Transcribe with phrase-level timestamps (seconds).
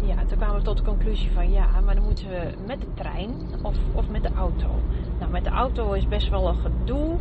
[0.06, 2.86] ja, toen kwamen we tot de conclusie van ja, maar dan moeten we met de
[2.94, 4.68] trein of, of met de auto.
[5.18, 7.16] Nou, met de auto is best wel een gedoe.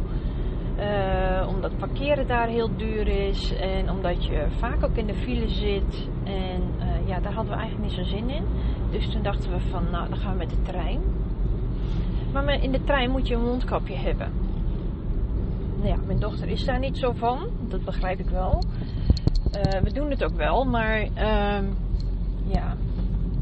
[0.79, 3.56] Uh, omdat parkeren daar heel duur is.
[3.56, 6.07] En omdat je vaak ook in de file zit.
[6.23, 8.44] En uh, ja, daar hadden we eigenlijk niet zo zin in.
[8.91, 11.01] Dus toen dachten we van, nou, dan gaan we met de trein.
[12.34, 14.31] Maar in de trein moet je een mondkapje hebben.
[15.75, 17.47] Nou ja, mijn dochter is daar niet zo van.
[17.68, 18.63] Dat begrijp ik wel.
[19.56, 21.66] Uh, we doen het ook wel, maar ehm,
[22.54, 22.76] ja,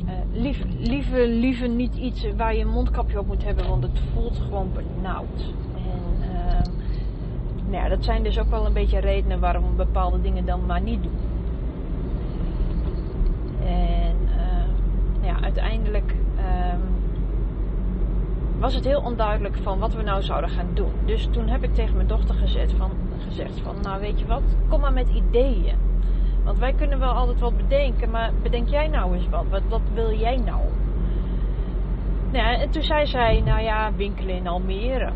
[0.06, 4.00] uh, lief, liever, liever niet iets waar je een mondkapje op moet hebben, want het
[4.14, 5.54] voelt gewoon benauwd.
[5.76, 6.60] En uh,
[7.70, 10.66] nou ja, dat zijn dus ook wel een beetje redenen waarom we bepaalde dingen dan
[10.66, 11.18] maar niet doen.
[13.66, 16.82] En uh, ja, uiteindelijk um,
[18.60, 20.92] was het heel onduidelijk van wat we nou zouden gaan doen.
[21.06, 22.92] Dus toen heb ik tegen mijn dochter gezet van,
[23.28, 25.76] gezegd van, nou weet je wat, kom maar met ideeën.
[26.48, 29.46] Want wij kunnen wel altijd wat bedenken, maar bedenk jij nou eens wat?
[29.50, 30.62] Wat, wat wil jij nou?
[32.32, 35.12] nou en toen zei zij, nou ja, winkelen in Almere.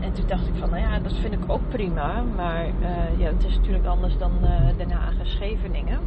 [0.00, 2.22] En toen dacht ik van, nou ja, dat vind ik ook prima.
[2.36, 5.98] Maar uh, ja, het is natuurlijk anders dan uh, Den Haag en Scheveningen.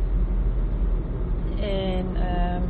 [1.59, 2.61] En uh,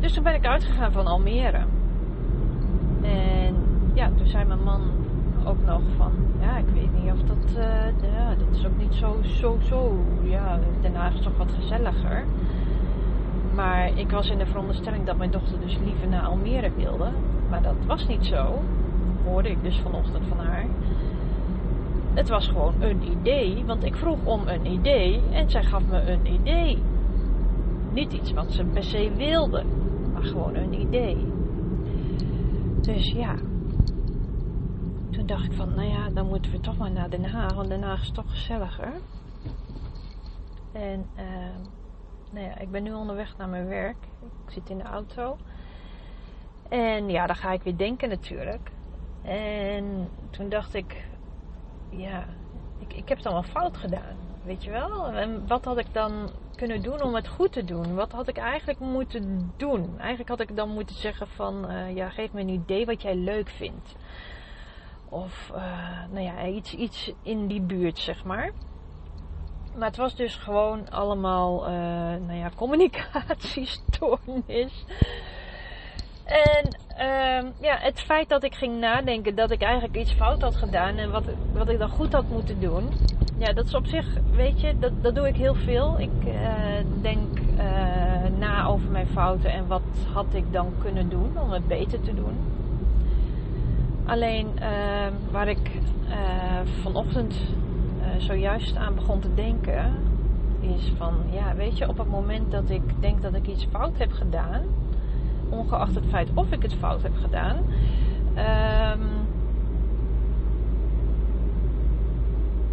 [0.00, 1.64] dus toen ben ik uitgegaan van Almere.
[3.02, 3.54] En
[3.94, 4.80] ja, toen zei mijn man
[5.48, 8.94] ook nog van, ja, ik weet niet of dat, uh, ja, dat is ook niet
[8.94, 12.24] zo, zo, zo, ja, Den Haag is toch wat gezelliger.
[13.54, 17.08] Maar ik was in de veronderstelling dat mijn dochter dus liever naar Almere wilde.
[17.50, 18.62] Maar dat was niet zo,
[19.24, 20.66] hoorde ik dus vanochtend van haar.
[22.14, 26.10] Het was gewoon een idee, want ik vroeg om een idee en zij gaf me
[26.10, 26.78] een idee.
[27.92, 29.64] Niet iets wat ze per se wilde,
[30.12, 31.16] maar gewoon een idee.
[32.80, 33.34] Dus ja,
[35.10, 37.68] toen dacht ik van, nou ja, dan moeten we toch maar naar Den Haag, want
[37.68, 38.92] Den Haag is toch gezelliger.
[40.72, 41.24] En uh,
[42.30, 43.96] nou ja, ik ben nu onderweg naar mijn werk.
[44.46, 45.36] Ik zit in de auto.
[46.68, 48.70] En ja, dan ga ik weer denken natuurlijk.
[49.22, 51.04] En toen dacht ik,
[51.90, 52.24] ja,
[52.78, 54.16] ik, ik heb het allemaal fout gedaan.
[54.42, 55.06] Weet je wel?
[55.06, 57.94] En wat had ik dan kunnen doen om het goed te doen?
[57.94, 59.98] Wat had ik eigenlijk moeten doen?
[59.98, 63.14] Eigenlijk had ik dan moeten zeggen van, uh, ja, geef me een idee wat jij
[63.14, 63.96] leuk vindt.
[65.10, 65.62] Of uh,
[66.10, 68.50] nou ja, iets, iets in die buurt, zeg maar.
[69.76, 71.74] Maar het was dus gewoon allemaal, uh,
[72.26, 74.84] nou ja, communicatiestoornis.
[76.24, 80.56] En uh, ja, het feit dat ik ging nadenken dat ik eigenlijk iets fout had
[80.56, 82.88] gedaan en wat, wat ik dan goed had moeten doen.
[83.38, 85.98] Ja, dat is op zich, weet je, dat, dat doe ik heel veel.
[85.98, 86.32] Ik uh,
[87.00, 87.38] denk
[88.38, 89.82] na over mijn fouten en wat
[90.12, 92.36] had ik dan kunnen doen om het beter te doen.
[94.08, 95.70] Alleen uh, waar ik
[96.08, 96.14] uh,
[96.82, 97.34] vanochtend
[98.00, 99.92] uh, zojuist aan begon te denken,
[100.60, 103.98] is van, ja, weet je, op het moment dat ik denk dat ik iets fout
[103.98, 104.62] heb gedaan,
[105.48, 107.56] ongeacht het feit of ik het fout heb gedaan,
[108.34, 109.00] ehm,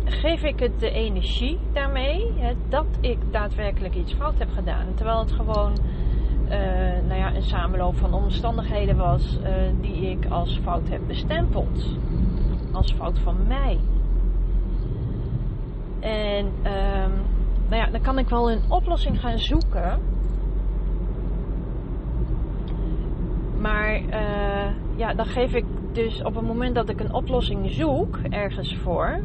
[0.05, 4.85] geef ik het de energie daarmee hè, dat ik daadwerkelijk iets fout heb gedaan.
[4.95, 5.73] Terwijl het gewoon
[7.07, 9.49] nou ja, een samenloop van omstandigheden was uh,
[9.81, 11.97] die ik als fout heb bestempeld.
[12.71, 13.79] Als fout van mij.
[15.99, 17.11] En um,
[17.69, 19.99] nou ja, dan kan ik wel een oplossing gaan zoeken.
[23.59, 28.19] Maar uh, ja, dan geef ik dus op het moment dat ik een oplossing zoek
[28.29, 29.23] ergens voor,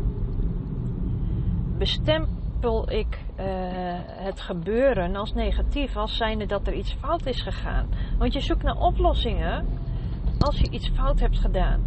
[1.78, 3.46] bestempel ik uh,
[4.06, 7.86] het gebeuren als negatief, als zijnde dat er iets fout is gegaan.
[8.18, 9.66] Want je zoekt naar oplossingen
[10.38, 11.80] als je iets fout hebt gedaan.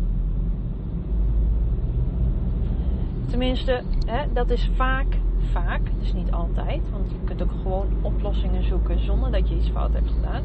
[3.30, 5.18] Tenminste, hè, dat is vaak,
[5.52, 9.70] vaak, dus niet altijd, want je kunt ook gewoon oplossingen zoeken zonder dat je iets
[9.70, 10.44] fout hebt gedaan.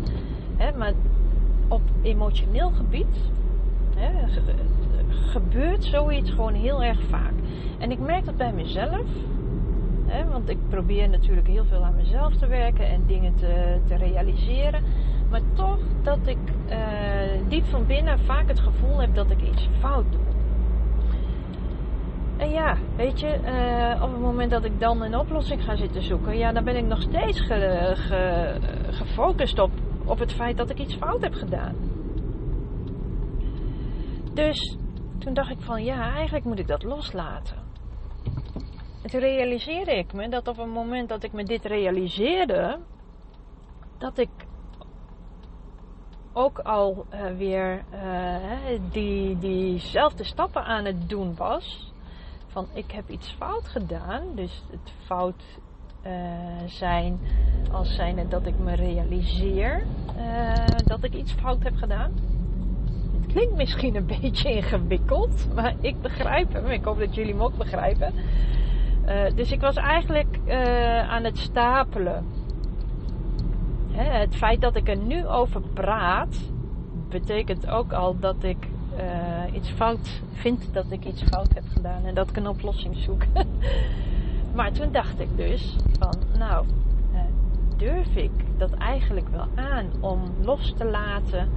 [0.57, 0.93] Hè, maar
[1.69, 3.31] op emotioneel gebied
[3.97, 4.11] hè,
[5.11, 7.33] gebeurt zoiets gewoon heel erg vaak.
[7.79, 9.07] En ik merk dat bij mezelf,
[10.29, 14.83] want ik probeer natuurlijk heel veel aan mezelf te werken en dingen te, te realiseren.
[15.31, 16.39] Maar toch dat ik
[16.69, 20.21] uh, diep van binnen vaak het gevoel heb dat ik iets fout doe.
[22.37, 26.03] En ja, weet je, uh, op het moment dat ik dan een oplossing ga zitten
[26.03, 28.55] zoeken, ja, dan ben ik nog steeds ge, ge,
[28.91, 29.71] gefocust op,
[30.05, 31.75] op het feit dat ik iets fout heb gedaan.
[34.35, 34.77] Dus
[35.19, 37.57] toen dacht ik van ja, eigenlijk moet ik dat loslaten.
[39.03, 42.79] En toen realiseerde ik me dat op het moment dat ik me dit realiseerde,
[43.99, 44.29] dat ik
[46.33, 48.37] ook al uh, weer uh,
[48.91, 51.93] die, diezelfde stappen aan het doen was
[52.47, 54.35] van ik heb iets fout gedaan.
[54.35, 55.43] Dus het fout
[56.07, 56.13] uh,
[56.67, 57.21] zijn
[57.73, 59.87] als zijnde dat ik me realiseer
[60.85, 62.13] dat ik iets fout heb gedaan.
[63.21, 66.67] Het klinkt misschien een beetje ingewikkeld, maar ik begrijp hem.
[66.67, 68.13] Ik hoop dat jullie hem ook begrijpen.
[69.09, 70.39] Uh, dus ik was eigenlijk
[71.09, 72.25] aan het stapelen.
[73.91, 76.51] Het feit dat ik er nu over praat,
[77.09, 78.69] betekent ook al dat ik
[78.99, 82.97] uh, iets fout vind dat ik iets fout heb gedaan en dat ik een oplossing
[82.97, 83.23] zoek.
[84.57, 86.67] maar toen dacht ik dus van, nou,
[87.79, 91.49] durf ik dat eigenlijk wel aan om los te laten,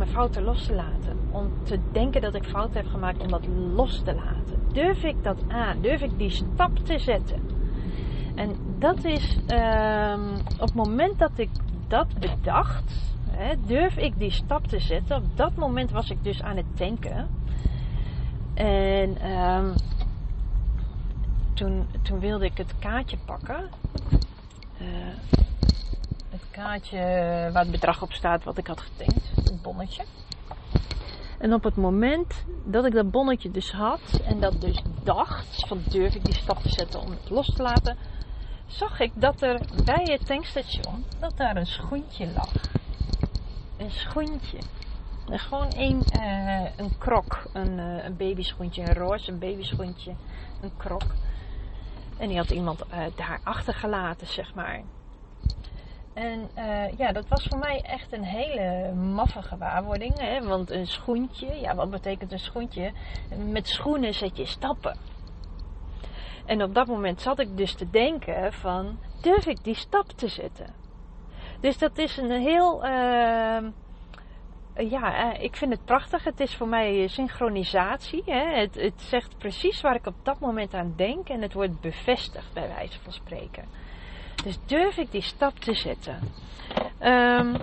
[0.00, 3.46] mijn fouten los te laten, om te denken dat ik fout heb gemaakt, om dat
[3.74, 4.72] los te laten.
[4.72, 5.80] Durf ik dat aan?
[5.80, 7.40] Durf ik die stap te zetten?
[8.34, 11.50] En dat is ehm, op het moment dat ik
[11.88, 15.16] dat bedacht, hè, durf ik die stap te zetten.
[15.16, 17.28] Op dat moment was ik dus aan het denken.
[18.54, 19.74] En um,
[21.54, 23.68] toen, toen wilde ik het kaartje pakken.
[24.76, 25.39] Het
[26.62, 26.98] kaartje
[27.52, 29.50] waar het bedrag op staat wat ik had getankt.
[29.50, 30.02] Een bonnetje.
[31.38, 35.82] En op het moment dat ik dat bonnetje dus had en dat dus dacht, van
[35.88, 37.96] durf ik die stap te zetten om het los te laten,
[38.66, 42.52] zag ik dat er bij het tankstation, dat daar een schoentje lag
[43.80, 44.58] een schoentje.
[45.26, 47.42] Gewoon een, uh, een krok.
[47.52, 48.82] Een, uh, een babyschoentje.
[48.82, 50.14] Een roze, een babyschoentje.
[50.60, 51.02] Een krok.
[52.18, 54.82] En die had iemand uh, daar achtergelaten, zeg maar.
[56.14, 56.48] En
[56.96, 60.18] ja, dat was voor mij echt een hele maffe gewaarwording.
[60.18, 60.46] Hè?
[60.46, 62.92] Want een schoentje, ja, wat betekent een schoentje?
[63.36, 64.96] Met schoenen zet je stappen.
[66.46, 70.28] En op dat moment zat ik dus te denken van, durf ik die stap te
[70.28, 70.74] zetten?
[71.60, 72.84] Dus dat is een heel.
[72.84, 73.58] Uh,
[74.90, 76.24] ja, eh, ik vind het prachtig.
[76.24, 78.22] Het is voor mij synchronisatie.
[78.26, 78.60] Hè.
[78.60, 82.52] Het, het, zegt precies waar ik op dat moment aan denk en het wordt bevestigd,
[82.52, 83.64] bij wijze van spreken.
[84.42, 86.18] Dus durf ik die stap te zetten.
[87.02, 87.56] Um,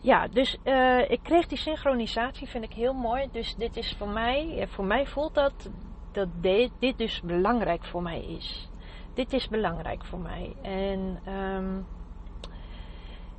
[0.00, 3.28] ja, dus uh, ik kreeg die synchronisatie, vind ik heel mooi.
[3.32, 5.70] Dus dit is voor mij, voor mij voelt dat
[6.12, 6.28] dat
[6.78, 8.68] dit, dus belangrijk voor mij is.
[9.14, 10.56] Dit is belangrijk voor mij.
[10.62, 11.86] En um,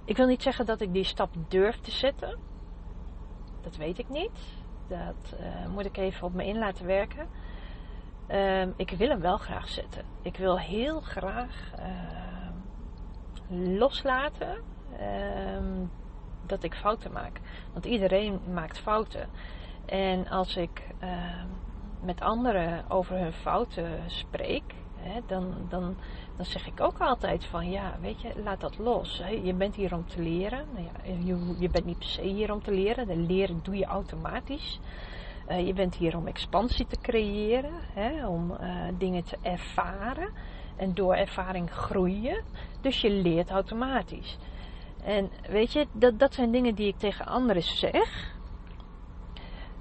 [0.06, 2.40] ik wil niet zeggen dat ik die stap durf te zetten.
[3.62, 4.58] Dat weet ik niet.
[4.88, 7.28] Dat uh, moet ik even op me in laten werken.
[8.32, 10.04] Uh, ik wil hem wel graag zetten.
[10.22, 14.58] Ik wil heel graag uh, loslaten
[14.98, 15.86] ehm,
[16.46, 17.40] dat ik fouten maak.
[17.74, 19.30] Want iedereen maakt fouten.
[19.86, 21.48] En als ik ehm,
[22.02, 25.96] met anderen over hun fouten spreek, hè, dan, dan
[26.40, 29.22] dan zeg ik ook altijd van ja, weet je, laat dat los.
[29.44, 30.66] Je bent hier om te leren.
[30.74, 33.08] Nou ja, je, je, bent niet per se hier om te leren.
[33.08, 34.80] De leren doe je automatisch.
[35.50, 40.30] Uh, je bent hier om expansie te creëren, hè, om uh, dingen te ervaren.
[40.76, 42.44] En door ervaring groeien.
[42.82, 44.38] Dus je leert automatisch.
[45.04, 48.38] En weet je, dat, dat zijn dingen die ik tegen anderen zeg.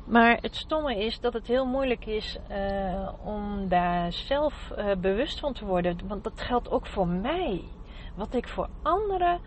[0.04, 5.52] Maar het stomme is dat het heel moeilijk is uh, om daar zelf bewust van
[5.52, 5.98] te worden.
[6.08, 7.64] Want dat geldt ook voor mij.
[8.14, 9.40] Wat ik voor anderen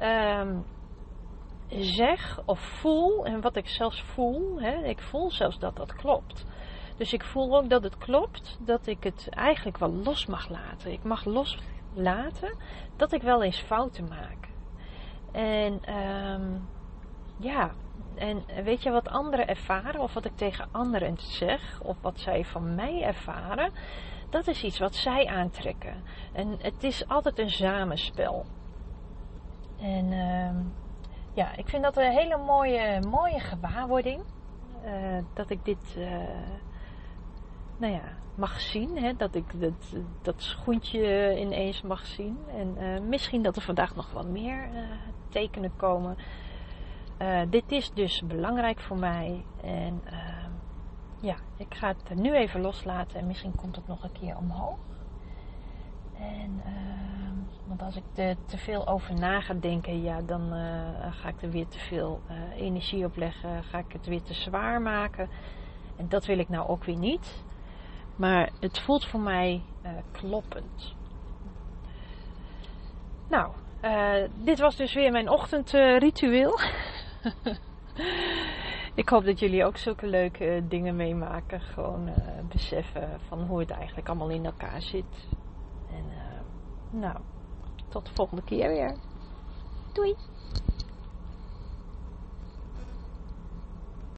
[0.00, 0.64] um,
[1.68, 3.26] zeg of voel.
[3.26, 4.60] En wat ik zelfs voel.
[4.60, 6.44] Hè, ik voel zelfs dat dat klopt.
[6.96, 8.58] Dus ik voel ook dat het klopt.
[8.60, 10.92] Dat ik het eigenlijk wel los mag laten.
[10.92, 12.56] Ik mag loslaten
[12.96, 14.48] dat ik wel eens fouten maak.
[15.32, 16.68] En um,
[17.38, 17.70] ja,
[18.14, 22.44] en weet je wat anderen ervaren, of wat ik tegen anderen zeg, of wat zij
[22.44, 23.72] van mij ervaren,
[24.30, 26.02] dat is iets wat zij aantrekken.
[26.32, 28.44] En het is altijd een samenspel.
[29.80, 30.50] En uh,
[31.34, 34.22] ja, ik vind dat een hele mooie, mooie gewaarwording.
[34.84, 36.08] Uh, dat ik dit, uh,
[37.76, 38.02] nou ja,
[38.34, 38.98] mag zien.
[38.98, 39.16] Hè?
[39.16, 42.38] Dat ik dat, dat schoentje ineens mag zien.
[42.56, 44.68] En uh, misschien dat er vandaag nog wat meer
[45.28, 46.16] tekenen komen
[47.50, 49.44] dit is dus belangrijk voor mij.
[49.62, 50.02] En
[51.20, 54.78] ja, ik ga het nu even loslaten en misschien komt het nog een keer omhoog.
[56.18, 57.23] En, uh,
[57.66, 61.42] want als ik er te veel over na ga denken, ja, dan eh, ga ik
[61.42, 62.20] er weer te veel
[62.56, 63.64] energie op leggen.
[63.64, 65.28] Ga ik het weer te zwaar maken.
[65.96, 67.44] En dat wil ik nou ook weer niet.
[68.16, 69.62] Maar het voelt voor mij
[70.12, 70.94] kloppend.
[73.28, 73.52] Nou,
[74.44, 76.58] dit was dus weer mijn ochtendritueel.
[78.94, 81.60] ik hoop dat jullie ook zulke leuke dingen meemaken.
[81.60, 82.08] Gewoon
[82.48, 85.28] beseffen van hoe het eigenlijk allemaal in elkaar zit.
[85.90, 86.04] En
[87.00, 87.16] nou,
[87.94, 88.94] tot de volgende keer weer.
[89.92, 90.16] Doei!